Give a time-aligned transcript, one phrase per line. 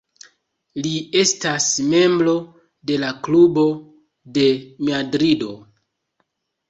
[0.85, 2.33] Li estas membro
[2.93, 3.67] de la Klubo
[4.39, 4.49] de
[4.89, 5.53] Madrido.